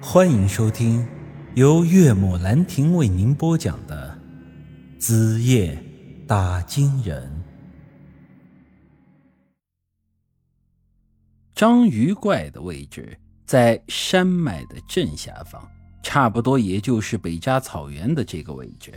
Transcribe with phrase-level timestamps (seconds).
[0.00, 1.06] 欢迎收听
[1.54, 4.16] 由岳母兰亭为您播讲的
[5.00, 5.82] 《子夜
[6.26, 7.26] 打金人》。
[11.54, 15.66] 章鱼怪的位置在山脉的正下方，
[16.02, 18.92] 差不多也就是北扎草原的这个位置，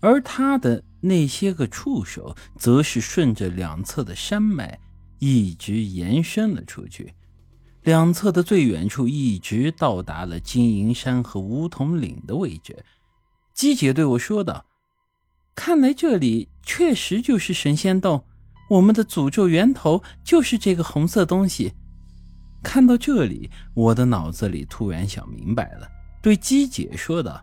[0.00, 4.78] 而他的那些个触手，则是顺着两侧的山脉
[5.18, 7.14] 一直延伸了出去。
[7.84, 12.84] 两侧的最远处一直到达了金银山和梧桐岭的位置。
[13.52, 14.64] 姬姐对我说道
[15.54, 18.24] ：“看来这里确实就是神仙洞，
[18.70, 21.74] 我们的诅咒源头就是这个红色东西。”
[22.64, 25.86] 看到这里，我的脑子里突然想明白了，
[26.22, 27.38] 对姬姐说道：“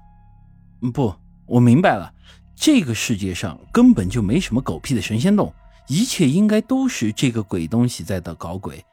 [0.91, 1.13] 不，
[1.45, 2.12] 我明白了，
[2.55, 5.53] 这个世界上根本就没什么狗屁的神仙洞，
[5.87, 8.84] 一切应该都是这个鬼东西在的搞鬼。”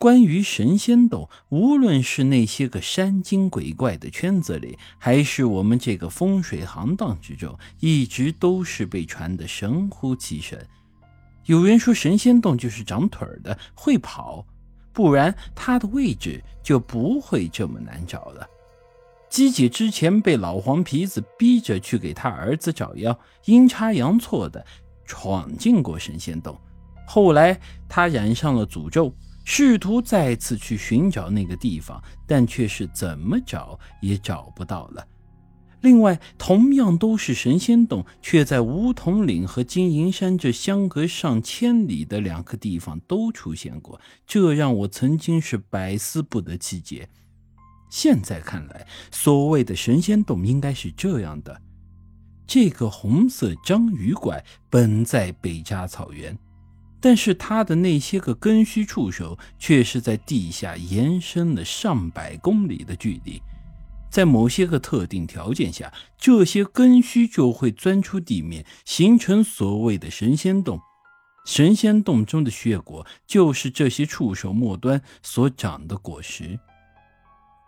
[0.00, 10.66] 关于神仙洞，无论是那些个山精鬼怪的圈子里，还是我们这个风水行当之中，一直都是被传得神乎其神。
[11.44, 14.46] 有人说神仙洞就是长腿的，会跑，
[14.90, 18.48] 不然它的位置就不会这么难找了。
[19.28, 24.64] 姬姐之前被老黄皮子逼着去给他儿子找药，阴差阳错的
[25.04, 26.58] 闯进过神仙洞，
[27.06, 29.14] 后来他染上了诅咒。
[29.44, 35.06] 试图再次去寻找那个地方，但却是怎么找也找不到了。
[35.82, 47.08] 另外，同样都是神仙洞，却在梧桐岭和金银山这相隔上千里的两个地方都出现过，这让我曾经是百思不得其解。
[47.88, 51.62] 现在看来，所谓的神仙洞应该是这样的：
[52.46, 56.38] 这个红色章鱼怪本在北扎草原。
[57.00, 63.40] 但是他的那些个根须触手却是在地下延伸了上百公里的距离，
[64.10, 70.80] 在某些个特定条件下，这些根须就会钻出地面，形成所谓的神仙洞。
[71.46, 76.60] 神仙洞中的血果就是这些触手末端所长的果实。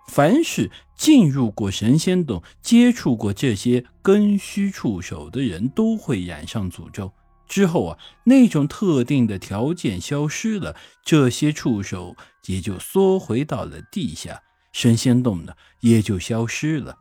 [0.08, 7.12] 凡是进入过神仙洞、接触过这些根须触手的人，都会染上诅咒。
[7.52, 10.74] 之后啊，那种特定的条件消失了，
[11.04, 14.42] 这些触手也就缩回到了地下，
[14.72, 16.96] 神仙洞呢也就消失了。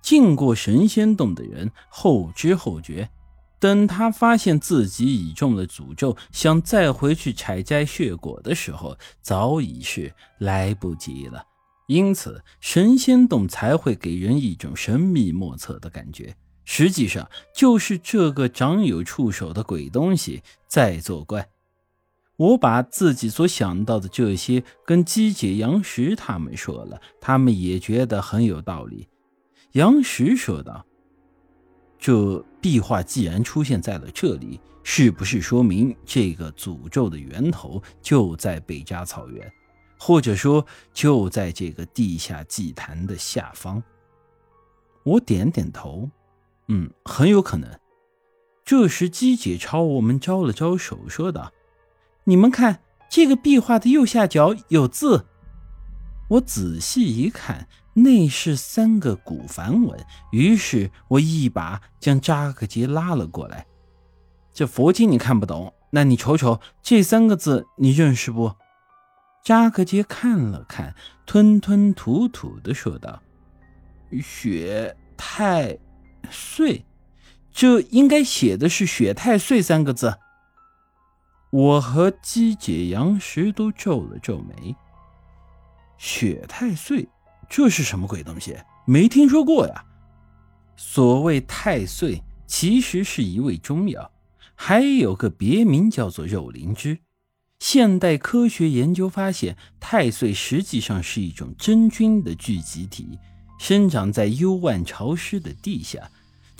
[0.00, 3.10] 进过神仙洞的人后知后觉，
[3.58, 11.44] 等他发现自己已中了诅咒，想再回去采摘血果的时候，早已是来不及了。
[11.86, 16.34] 因此，神仙洞才会给人一种神秘莫测的感觉。
[16.72, 21.48] 实际上就是这个长有触手的鬼东西在作怪。
[22.36, 29.08] 我把自己所想到的这些跟姬姐、杨石他们说了，他们也觉得很有道理。
[29.72, 30.86] 杨石说道
[31.98, 39.52] ：“这壁画既然出现在了这里，是不是说明这个诅咒的源头就在北扎草原，
[39.98, 40.64] 或者说
[40.94, 43.82] 就在这个地下祭坛的下方？”
[45.02, 46.08] 我点点头。
[46.72, 47.68] 嗯，很有可能。
[48.64, 51.52] 这时，姬姐朝我们招了招手，说道
[52.22, 55.26] ：“你们看，这个壁画的右下角有字。”
[56.30, 59.98] 我仔细一看，那是三个古梵文。
[60.30, 63.66] 于是我一把将扎克杰拉了过来。
[64.54, 68.54] 这佛经你看不懂，那你瞅瞅这三个字，你认识不？
[69.44, 70.94] 扎克杰看了看，
[71.26, 73.20] 吞吞吐吐的说道
[74.22, 75.76] ：“雪太。”
[76.30, 76.84] 岁，
[77.52, 80.18] 这应该写的是“雪太岁”三个字。
[81.50, 84.76] 我和姬姐、杨石都皱了皱眉。
[85.98, 87.08] 雪太岁，
[87.48, 88.56] 这是什么鬼东西？
[88.86, 89.84] 没听说过呀。
[90.76, 94.10] 所谓太岁，其实是一味中药，
[94.54, 96.98] 还有个别名叫做肉灵芝。
[97.58, 103.18] 现代科学研究发现，太岁实际上是一种真菌的聚集体。
[103.58, 106.10] 生长在幽暗潮湿的地下，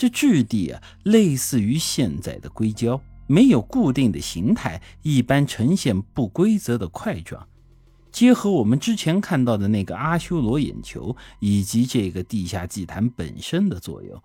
[0.01, 7.47] 这质地啊，类似于现在的硅胶，没有固定的形态，一般呈现不规则的块状。
[8.11, 14.23] 结合我们之前看到的那个阿修罗眼球，以及这个地下祭坛本身的作用，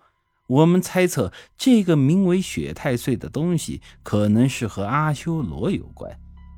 [0.47, 6.09] 我们猜测这个名为雪太岁的东西，可能是和阿修罗有关。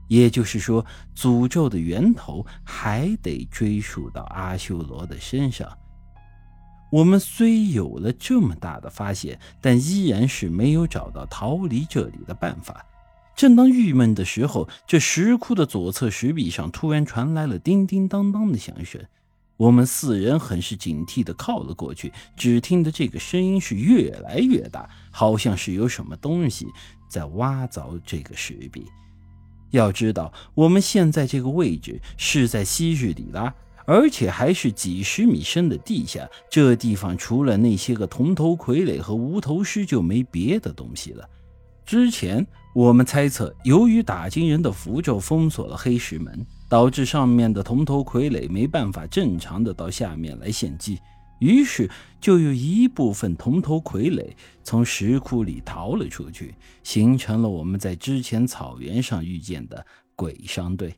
[0.08, 0.86] 也就是说，
[1.16, 5.68] 诅咒的源头还得追溯到阿修罗的身上。
[6.90, 12.86] 我们虽有了这么大的发现，但依然是没有找到逃离这里的办法。
[13.36, 19.02] 正当郁闷的时候，这石窟的左侧石壁上突然传来了叮叮当当的响声。
[19.58, 26.68] 我们四人很是警惕地靠了过去，只听得这个声音是越来越大，好像是有什么东西
[27.10, 28.86] 在挖凿这个石壁。
[29.72, 33.54] 要知道，我们现在这个位置是在昔日里拉，
[33.88, 36.30] 而且还是几十米深的地下。
[36.50, 41.28] 这地方除了那些个铜头傀儡和无头尸，就没别的东西了。
[41.86, 42.46] 之前
[42.76, 51.00] 我们猜测，由于打金人的符咒封锁了黑石门，导致上面的铜头傀儡没办法正常的到下面来献祭，
[51.40, 51.90] 于是
[52.20, 54.28] 就有一部分铜头傀儡
[54.66, 56.54] 从石窟里逃了出去，
[56.84, 59.86] 形成了我们在之前草原上遇见的
[60.18, 60.94] 鬼商队。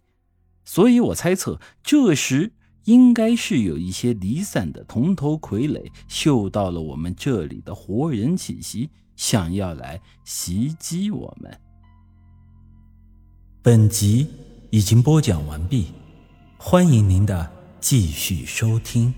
[0.66, 2.52] 所以我猜测，这时
[2.90, 8.90] 应该是有一些离散的铜头傀儡嗅到了我们这里的活人气息。
[9.16, 11.60] 想要来袭击我们。
[13.62, 14.26] 本集
[14.72, 15.88] 已经播讲完毕，
[16.58, 19.14] 欢迎您的继续收听。